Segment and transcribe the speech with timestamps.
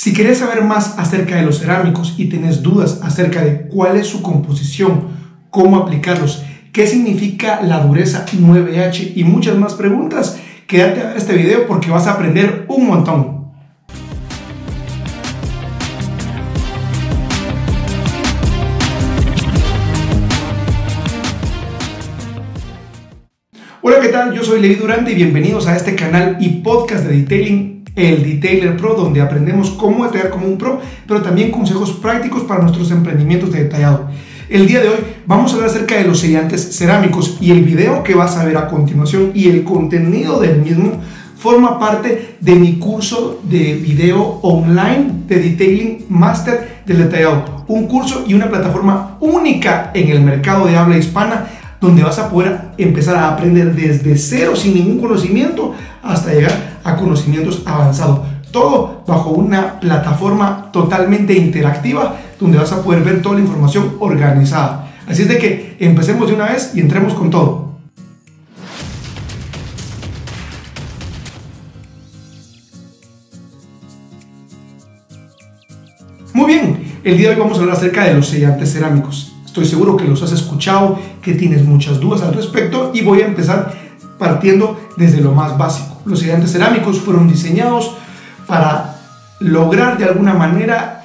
[0.00, 4.06] Si quieres saber más acerca de los cerámicos y tienes dudas acerca de cuál es
[4.06, 5.08] su composición,
[5.50, 10.38] cómo aplicarlos, qué significa la dureza 9H y muchas más preguntas,
[10.68, 13.48] quédate a ver este video porque vas a aprender un montón.
[23.82, 24.32] Hola, ¿qué tal?
[24.32, 28.76] Yo soy Levi Durante y bienvenidos a este canal y podcast de Detailing el Detailer
[28.76, 33.52] Pro, donde aprendemos cómo detallar como un pro, pero también consejos prácticos para nuestros emprendimientos
[33.52, 34.08] de detallado.
[34.48, 34.96] El día de hoy
[35.26, 38.56] vamos a hablar acerca de los sellantes cerámicos y el video que vas a ver
[38.56, 40.92] a continuación y el contenido del mismo
[41.36, 47.64] forma parte de mi curso de video online de Detailing Master del Detallado.
[47.66, 51.46] Un curso y una plataforma única en el mercado de habla hispana
[51.80, 56.96] donde vas a poder empezar a aprender desde cero sin ningún conocimiento hasta llegar a
[56.96, 58.20] conocimientos avanzados.
[58.50, 64.88] Todo bajo una plataforma totalmente interactiva donde vas a poder ver toda la información organizada.
[65.06, 67.68] Así es de que empecemos de una vez y entremos con todo.
[76.32, 79.34] Muy bien, el día de hoy vamos a hablar acerca de los sellantes cerámicos.
[79.44, 83.26] Estoy seguro que los has escuchado, que tienes muchas dudas al respecto y voy a
[83.26, 83.74] empezar
[84.18, 85.87] partiendo desde lo más básico.
[86.08, 87.94] Los sellantes cerámicos fueron diseñados
[88.46, 88.96] para
[89.40, 91.02] lograr de alguna manera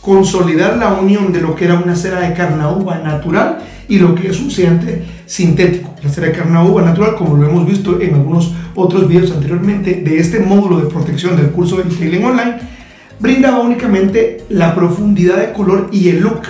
[0.00, 4.28] consolidar la unión de lo que era una cera de carnauba natural y lo que
[4.28, 5.94] es un sellante sintético.
[6.02, 10.18] La cera de carnauba natural, como lo hemos visto en algunos otros videos anteriormente de
[10.18, 12.56] este módulo de protección del curso de Detailing Online,
[13.20, 16.42] brindaba únicamente la profundidad de color y el look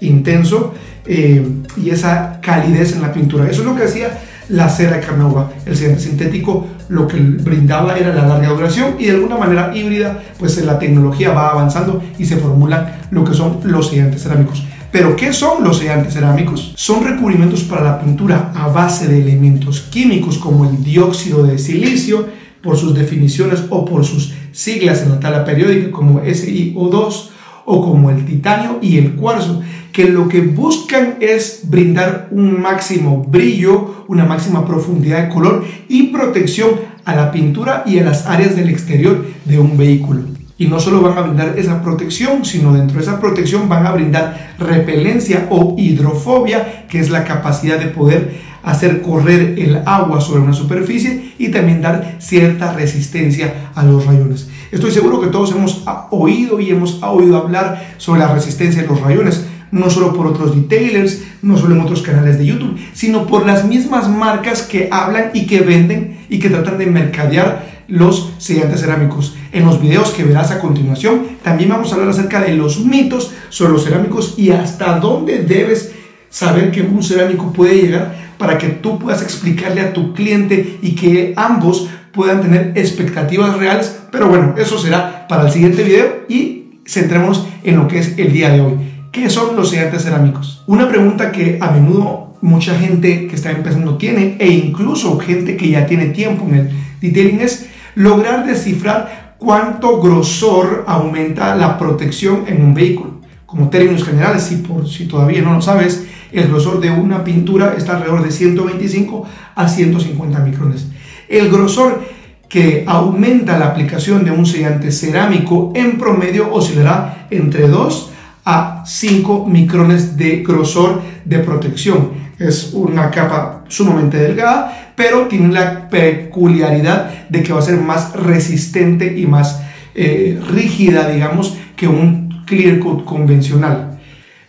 [0.00, 0.74] intenso
[1.06, 3.48] eh, y esa calidez en la pintura.
[3.48, 5.52] Eso es lo que hacía la cera de carnauba.
[5.66, 10.22] El sellante sintético lo que brindaba era la larga duración y de alguna manera híbrida,
[10.38, 14.64] pues la tecnología va avanzando y se formulan lo que son los sellantes cerámicos.
[14.90, 16.72] Pero ¿qué son los sellantes cerámicos?
[16.76, 22.26] Son recubrimientos para la pintura a base de elementos químicos como el dióxido de silicio,
[22.62, 27.28] por sus definiciones o por sus siglas en la tabla periódica como SiO2
[27.64, 29.60] o como el titanio y el cuarzo,
[29.92, 36.04] que lo que buscan es brindar un máximo brillo, una máxima profundidad de color y
[36.04, 36.70] protección
[37.04, 40.22] a la pintura y a las áreas del exterior de un vehículo.
[40.58, 43.92] Y no solo van a brindar esa protección, sino dentro de esa protección van a
[43.92, 50.42] brindar repelencia o hidrofobia, que es la capacidad de poder hacer correr el agua sobre
[50.42, 54.48] una superficie y también dar cierta resistencia a los rayones.
[54.70, 59.00] Estoy seguro que todos hemos oído y hemos oído hablar sobre la resistencia de los
[59.00, 63.46] rayones, no solo por otros detailers, no solo en otros canales de YouTube, sino por
[63.46, 68.80] las mismas marcas que hablan y que venden y que tratan de mercadear los sellantes
[68.80, 69.36] cerámicos.
[69.52, 73.32] En los videos que verás a continuación, también vamos a hablar acerca de los mitos
[73.48, 75.92] sobre los cerámicos y hasta dónde debes
[76.30, 80.94] saber que un cerámico puede llegar para que tú puedas explicarle a tu cliente y
[80.94, 83.98] que ambos puedan tener expectativas reales.
[84.12, 88.32] Pero bueno, eso será para el siguiente video y centrémonos en lo que es el
[88.32, 88.74] día de hoy.
[89.18, 90.62] ¿Qué son los sellantes cerámicos?
[90.68, 95.70] Una pregunta que a menudo mucha gente que está empezando tiene e incluso gente que
[95.70, 96.70] ya tiene tiempo en el
[97.00, 103.20] detailing es lograr descifrar cuánto grosor aumenta la protección en un vehículo.
[103.44, 107.74] Como términos generales, si, por, si todavía no lo sabes, el grosor de una pintura
[107.76, 109.26] está alrededor de 125
[109.56, 110.86] a 150 micrones.
[111.28, 112.04] El grosor
[112.48, 118.12] que aumenta la aplicación de un sellante cerámico en promedio oscilará entre 2
[118.50, 122.12] a 5 micrones de grosor de protección.
[122.38, 128.14] Es una capa sumamente delgada, pero tiene la peculiaridad de que va a ser más
[128.14, 129.60] resistente y más
[129.94, 133.98] eh, rígida, digamos, que un clear coat convencional.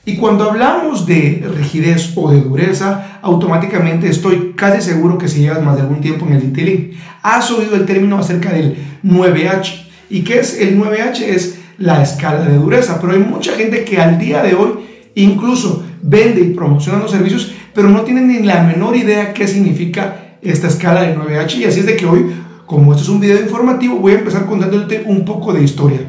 [0.06, 5.62] Y cuando hablamos de rigidez o de dureza, automáticamente estoy casi seguro que si llevas
[5.62, 9.88] más de algún tiempo en el detailing, has oído el término acerca del 9H.
[10.10, 11.22] ¿Y qué es el 9H?
[11.22, 13.00] Es la escala de dureza.
[13.02, 14.72] Pero hay mucha gente que al día de hoy
[15.16, 20.38] incluso vende y promociona los servicios, pero no tienen ni la menor idea qué significa
[20.42, 21.58] esta escala de 9H.
[21.58, 22.26] Y así es de que hoy,
[22.66, 26.00] como esto es un video informativo, voy a empezar contándote un poco de historia.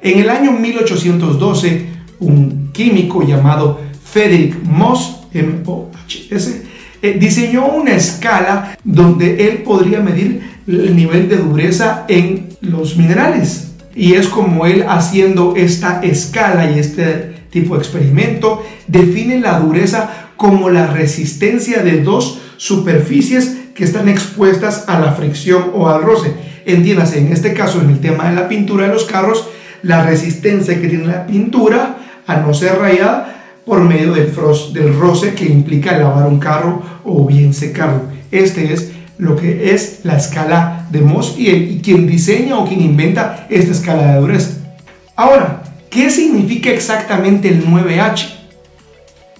[0.00, 1.86] En el año 1812,
[2.20, 6.62] un químico llamado Frederick Moss, M-O-H-S,
[7.00, 13.67] eh, diseñó una escala donde él podría medir el nivel de dureza en los minerales.
[13.98, 20.30] Y es como él haciendo esta escala y este tipo de experimento define la dureza
[20.36, 26.32] como la resistencia de dos superficies que están expuestas a la fricción o al roce.
[26.64, 29.48] Entiéndase, en este caso, en el tema de la pintura de los carros,
[29.82, 34.32] la resistencia que tiene la pintura a no ser rayada por medio del,
[34.74, 38.02] del roce que implica lavar un carro o bien secarlo.
[38.30, 43.46] Este es lo que es la escala de Mohs y, quien diseña o quien inventa
[43.50, 44.50] esta escala de dureza.
[45.16, 48.34] Ahora, ¿qué significa exactamente el 9H?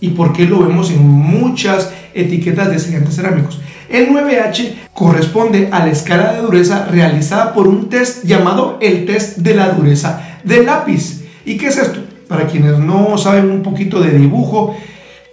[0.01, 3.61] ¿Y por qué lo vemos en muchas etiquetas de sellantes cerámicos?
[3.89, 9.39] El 9H corresponde a la escala de dureza realizada por un test llamado el test
[9.39, 11.25] de la dureza del lápiz.
[11.45, 12.01] ¿Y qué es esto?
[12.29, 14.77] Para quienes no saben un poquito de dibujo,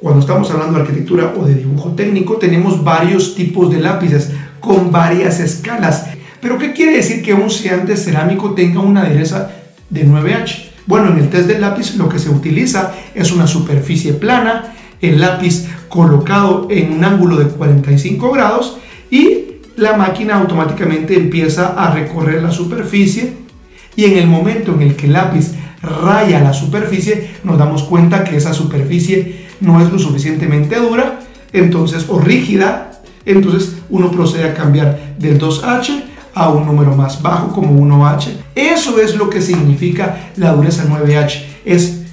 [0.02, 4.32] cuando estamos hablando de arquitectura o de dibujo técnico, tenemos varios tipos de lápices
[4.66, 6.08] con varias escalas.
[6.42, 9.52] Pero ¿qué quiere decir que un sellante cerámico tenga una dureza
[9.90, 10.72] de 9H?
[10.88, 15.22] Bueno, en el test del lápiz lo que se utiliza es una superficie plana, el
[15.22, 18.78] lápiz colocado en un ángulo de 45 grados
[19.10, 19.46] y
[19.78, 23.34] la máquina automáticamente empieza a recorrer la superficie
[23.96, 25.52] y en el momento en el que el lápiz
[25.82, 31.20] raya la superficie nos damos cuenta que esa superficie no es lo suficientemente dura
[31.54, 32.95] entonces o rígida
[33.26, 39.00] entonces uno procede a cambiar del 2H a un número más bajo como 1H eso
[39.00, 42.06] es lo que significa la dureza 9H es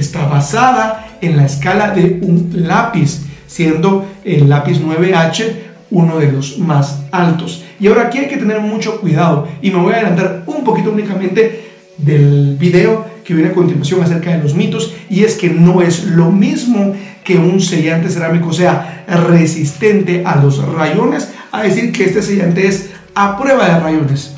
[0.00, 5.44] está basada en la escala de un lápiz, siendo el lápiz 9H
[5.90, 7.64] uno de los más altos.
[7.80, 10.92] Y ahora aquí hay que tener mucho cuidado y me voy a adelantar un poquito
[10.92, 11.68] únicamente
[11.98, 16.04] del video que viene a continuación acerca de los mitos y es que no es
[16.04, 16.94] lo mismo
[17.30, 22.90] que un sellante cerámico sea resistente a los rayones a decir que este sellante es
[23.14, 24.34] a prueba de rayones.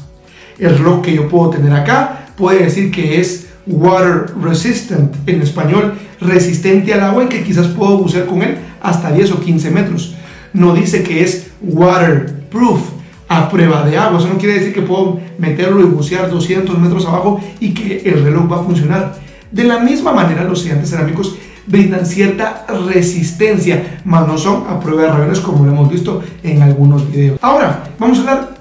[0.59, 5.95] El reloj que yo puedo tener acá puede decir que es water resistant, en español,
[6.21, 10.15] resistente al agua y que quizás puedo bucear con él hasta 10 o 15 metros.
[10.53, 12.83] No dice que es waterproof,
[13.27, 14.19] a prueba de agua.
[14.19, 18.23] Eso no quiere decir que puedo meterlo y bucear 200 metros abajo y que el
[18.23, 19.15] reloj va a funcionar.
[19.51, 25.03] De la misma manera, los sellantes cerámicos brindan cierta resistencia, mas no son a prueba
[25.03, 27.39] de rayones como lo hemos visto en algunos videos.
[27.43, 28.55] Ahora, vamos a hablar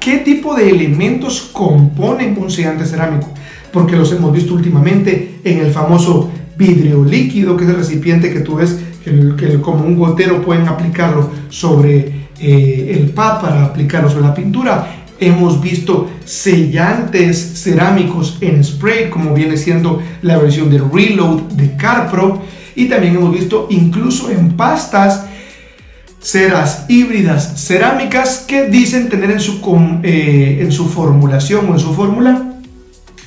[0.00, 3.28] qué tipo de elementos componen un sellante cerámico
[3.72, 8.40] porque los hemos visto últimamente en el famoso vidrio líquido, que es el recipiente que
[8.40, 14.22] tú ves que, como un gotero pueden aplicarlo sobre eh, el pad para aplicarlo sobre
[14.22, 15.05] la pintura.
[15.18, 22.42] Hemos visto sellantes cerámicos en spray, como viene siendo la versión de Reload de CarPro.
[22.74, 25.26] Y también hemos visto incluso en pastas
[26.20, 29.60] ceras híbridas cerámicas que dicen tener en su,
[30.02, 32.54] eh, en su formulación o en su fórmula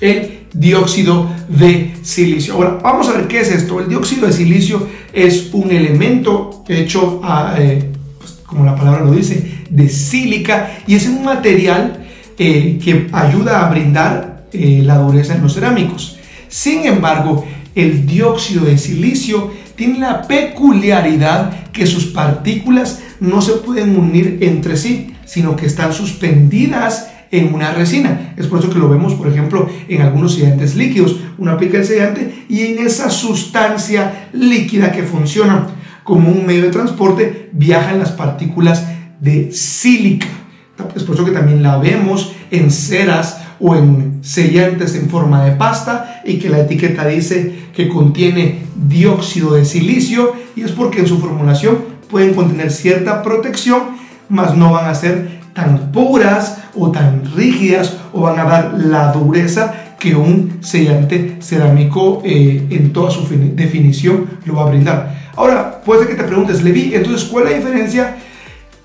[0.01, 2.55] el dióxido de silicio.
[2.55, 3.79] Ahora, vamos a ver qué es esto.
[3.79, 7.21] El dióxido de silicio es un elemento hecho,
[7.57, 12.05] eh, pues, como la palabra lo dice, de sílica y es un material
[12.37, 16.17] eh, que ayuda a brindar eh, la dureza en los cerámicos.
[16.47, 17.45] Sin embargo,
[17.75, 24.75] el dióxido de silicio tiene la peculiaridad que sus partículas no se pueden unir entre
[24.75, 28.33] sí, sino que están suspendidas en una resina.
[28.37, 31.17] Es por eso que lo vemos, por ejemplo, en algunos sellantes líquidos.
[31.37, 35.67] Uno aplica el sellante y en esa sustancia líquida que funciona
[36.03, 38.83] como un medio de transporte viajan las partículas
[39.19, 40.27] de sílica.
[40.95, 45.51] Es por eso que también la vemos en ceras o en sellantes en forma de
[45.51, 51.07] pasta y que la etiqueta dice que contiene dióxido de silicio y es porque en
[51.07, 51.77] su formulación
[52.09, 53.97] pueden contener cierta protección,
[54.29, 59.11] mas no van a ser tan puras o tan rígidas o van a dar la
[59.11, 65.29] dureza que un sellante cerámico eh, en toda su definición lo va a brindar.
[65.35, 68.17] Ahora, puede que te preguntes, Levi, entonces, ¿cuál es la diferencia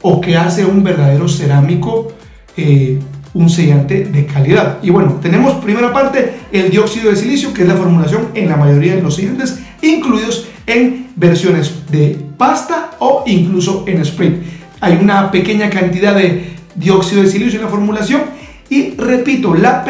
[0.07, 2.13] o qué hace un verdadero cerámico
[2.57, 2.99] eh,
[3.33, 4.79] un sellante de calidad?
[4.83, 8.57] Y bueno, tenemos primera parte el dióxido de silicio, que es la formulación en la
[8.57, 14.43] mayoría de los sellantes, incluidos en versiones de pasta o incluso en spray.
[14.81, 18.23] Hay una pequeña cantidad de dióxido de silicio en la formulación.
[18.69, 19.85] Y repito, la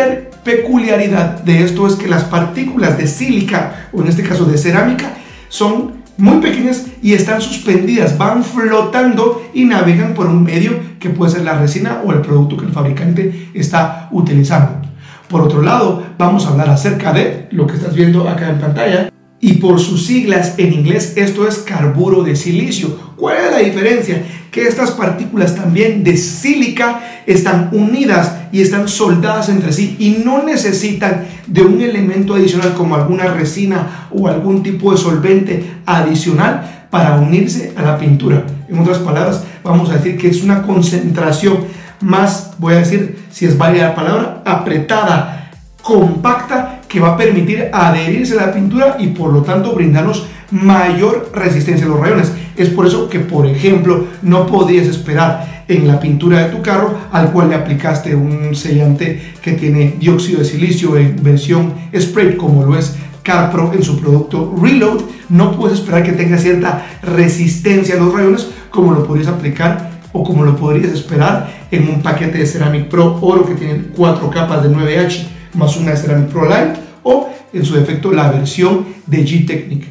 [0.45, 5.15] peculiaridad de esto es que las partículas de sílica, o en este caso de cerámica,
[5.49, 11.33] son muy pequeñas y están suspendidas, van flotando y navegan por un medio que puede
[11.33, 14.89] ser la resina o el producto que el fabricante está utilizando.
[15.29, 19.11] Por otro lado, vamos a hablar acerca de lo que estás viendo acá en pantalla,
[19.45, 22.99] y por sus siglas en inglés esto es carburo de silicio.
[23.15, 24.23] ¿Cuál es la diferencia?
[24.51, 30.43] Que estas partículas también de sílica están unidas y están soldadas entre sí y no
[30.43, 37.17] necesitan de un elemento adicional como alguna resina o algún tipo de solvente adicional para
[37.17, 38.47] unirse a la pintura.
[38.67, 41.59] En otras palabras, vamos a decir que es una concentración
[42.01, 45.51] más, voy a decir, si es válida la palabra, apretada,
[45.83, 51.33] compacta que va a permitir adherirse a la pintura y por lo tanto brindarnos mayor
[51.35, 52.33] resistencia a los rayones.
[52.57, 56.95] Es por eso que, por ejemplo, no podías esperar en la pintura de tu carro
[57.11, 62.65] al cual le aplicaste un sellante que tiene dióxido de silicio en versión spray como
[62.65, 67.99] lo es CarPro en su producto Reload, no puedes esperar que tenga cierta resistencia a
[67.99, 72.47] los rayones como lo podrías aplicar o como lo podrías esperar en un paquete de
[72.47, 76.84] Ceramic Pro Oro que tiene cuatro capas de 9H más una de Ceramic Pro Light
[77.05, 79.85] o en su defecto la versión de G-Technic.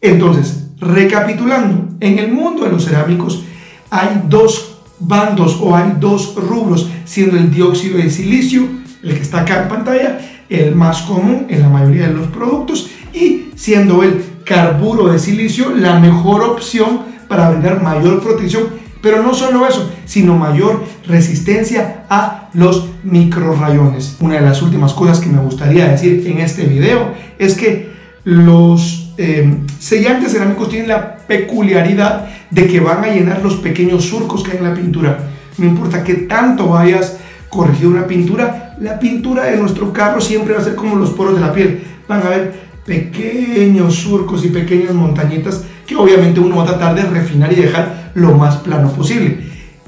[0.00, 3.44] Entonces, recapitulando, en el mundo de los cerámicos
[3.90, 8.66] hay dos bandos o hay dos rubros, siendo el dióxido de silicio,
[9.02, 10.18] el que está acá en pantalla,
[10.48, 15.70] el más común en la mayoría de los productos, y siendo el carburo de silicio
[15.70, 22.43] la mejor opción para brindar mayor protección pero no solo eso, sino mayor resistencia a
[22.54, 24.16] los microrayones.
[24.20, 27.92] Una de las últimas cosas que me gustaría decir en este video es que
[28.24, 34.42] los eh, sellantes cerámicos tienen la peculiaridad de que van a llenar los pequeños surcos
[34.42, 35.18] que hay en la pintura.
[35.58, 37.18] No importa qué tanto vayas
[37.48, 41.34] corregido una pintura, la pintura de nuestro carro siempre va a ser como los poros
[41.34, 41.84] de la piel.
[42.08, 47.02] Van a haber pequeños surcos y pequeñas montañitas que obviamente uno va a tratar de
[47.02, 49.38] refinar y dejar lo más plano posible.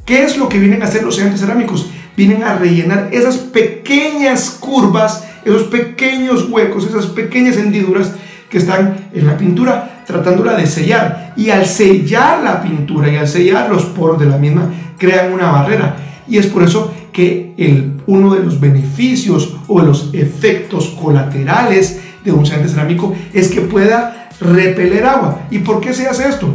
[0.04, 1.90] ¿Qué es lo que vienen a hacer los sellantes cerámicos?
[2.16, 8.12] Vienen a rellenar esas pequeñas curvas, esos pequeños huecos, esas pequeñas hendiduras
[8.48, 11.34] que están en la pintura, tratándola de sellar.
[11.36, 15.50] Y al sellar la pintura y al sellar los poros de la misma, crean una
[15.50, 15.96] barrera.
[16.28, 22.00] Y es por eso que el, uno de los beneficios o de los efectos colaterales
[22.24, 25.46] de un sellante cerámico es que pueda repeler agua.
[25.50, 26.54] ¿Y por qué se hace esto?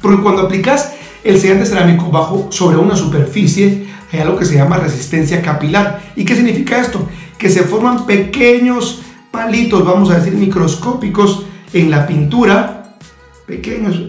[0.00, 0.92] Porque cuando aplicas
[1.26, 6.00] el sellante cerámico bajo sobre una superficie, hay algo que se llama resistencia capilar.
[6.14, 7.08] ¿Y qué significa esto?
[7.36, 9.02] Que se forman pequeños
[9.32, 12.94] palitos, vamos a decir microscópicos, en la pintura,
[13.46, 14.00] pequeños,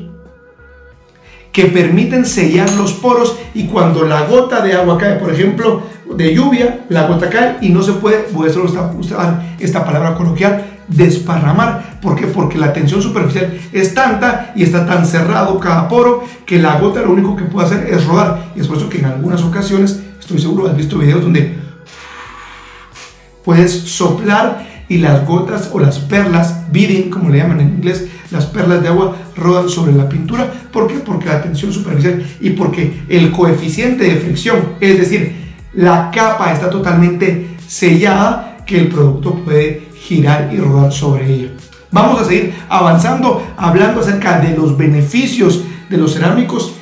[1.51, 5.81] que permiten sellar los poros y cuando la gota de agua cae, por ejemplo,
[6.15, 10.66] de lluvia, la gota cae y no se puede, voy a usar esta palabra coloquial,
[10.88, 12.00] desparramar.
[12.01, 17.01] Porque la tensión superficial es tanta y está tan cerrado cada poro que la gota
[17.01, 18.51] lo único que puede hacer es rodar.
[18.56, 21.58] Y es por eso que en algunas ocasiones, estoy seguro, has visto videos donde
[23.44, 28.46] puedes soplar y las gotas o las perlas, beading, como le llaman en inglés, las
[28.46, 30.51] perlas de agua rodan sobre la pintura.
[30.72, 30.96] ¿Por qué?
[30.96, 35.36] Porque la tensión superficial y porque el coeficiente de fricción, es decir,
[35.74, 41.49] la capa está totalmente sellada que el producto puede girar y rodar sobre ella.
[41.91, 46.75] Vamos a seguir avanzando hablando acerca de los beneficios de los cerámicos.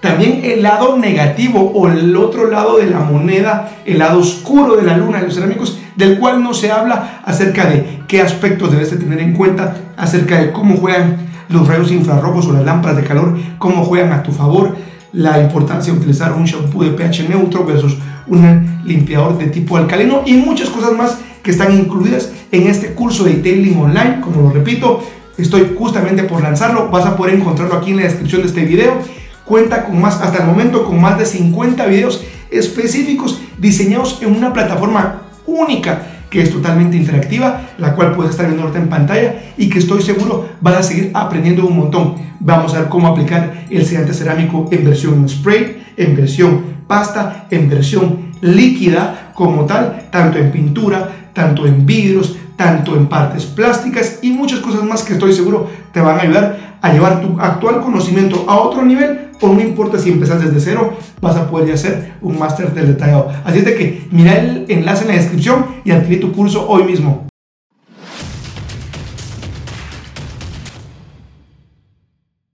[0.00, 4.82] También el lado negativo o el otro lado de la moneda, el lado oscuro de
[4.82, 8.90] la luna de los cerámicos, del cual no se habla acerca de qué aspectos debes
[8.90, 13.04] de tener en cuenta, acerca de cómo juegan los rayos infrarrojos o las lámparas de
[13.04, 14.74] calor, cómo juegan a tu favor,
[15.12, 17.96] la importancia de utilizar un shampoo de pH neutro versus
[18.26, 23.24] un limpiador de tipo alcalino y muchas cosas más que están incluidas en este curso
[23.24, 24.20] de detailing online.
[24.20, 25.02] Como lo repito,
[25.36, 26.88] estoy justamente por lanzarlo.
[26.90, 28.98] Vas a poder encontrarlo aquí en la descripción de este video.
[29.44, 34.52] Cuenta con más, hasta el momento, con más de 50 videos específicos diseñados en una
[34.52, 39.78] plataforma única que es totalmente interactiva, la cual puedes estar viendo en pantalla y que
[39.78, 42.14] estoy seguro vas a seguir aprendiendo un montón.
[42.40, 47.68] Vamos a ver cómo aplicar el sellante cerámico en versión spray, en versión pasta, en
[47.68, 54.30] versión líquida como tal, tanto en pintura, tanto en vidrios, tanto en partes plásticas y
[54.30, 58.44] muchas cosas más que estoy seguro te van a ayudar a llevar tu actual conocimiento
[58.48, 62.38] a otro nivel o no importa si empezas desde cero, vas a poder hacer un
[62.38, 63.32] máster del detallado.
[63.44, 66.84] Así es de que mira el enlace en la descripción y adquirí tu curso hoy
[66.84, 67.26] mismo.